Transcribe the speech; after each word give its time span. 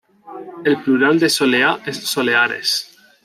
El 0.65 0.77
plural 0.81 1.19
de 1.19 1.29
soleá 1.29 1.79
es 1.85 1.97
"soleares". 1.97 2.97